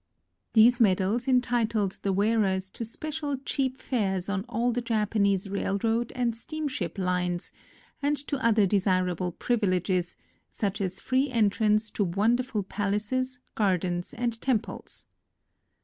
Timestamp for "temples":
14.41-15.05